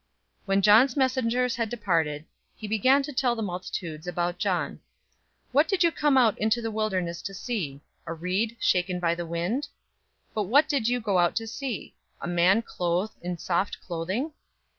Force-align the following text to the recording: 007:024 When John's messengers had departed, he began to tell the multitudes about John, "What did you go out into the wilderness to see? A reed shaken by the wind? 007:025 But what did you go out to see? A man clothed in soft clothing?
007:024 0.47 0.47
When 0.47 0.61
John's 0.63 0.97
messengers 0.97 1.55
had 1.57 1.69
departed, 1.69 2.25
he 2.55 2.67
began 2.67 3.03
to 3.03 3.13
tell 3.13 3.35
the 3.35 3.43
multitudes 3.43 4.07
about 4.07 4.39
John, 4.39 4.79
"What 5.51 5.67
did 5.67 5.83
you 5.83 5.91
go 5.91 6.17
out 6.17 6.35
into 6.39 6.59
the 6.59 6.71
wilderness 6.71 7.21
to 7.21 7.35
see? 7.35 7.81
A 8.07 8.13
reed 8.15 8.57
shaken 8.59 8.99
by 8.99 9.13
the 9.13 9.27
wind? 9.27 9.65
007:025 10.29 10.33
But 10.33 10.43
what 10.45 10.67
did 10.67 10.87
you 10.87 11.01
go 11.01 11.19
out 11.19 11.35
to 11.35 11.45
see? 11.45 11.93
A 12.19 12.27
man 12.27 12.63
clothed 12.63 13.13
in 13.21 13.37
soft 13.37 13.79
clothing? 13.79 14.33